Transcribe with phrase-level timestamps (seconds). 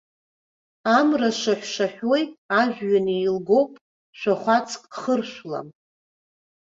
[0.97, 3.71] Амра шаҳәшаҳәуеит, ажәҩан еилгоуп,
[4.19, 5.67] шәахәацк хыршәлам.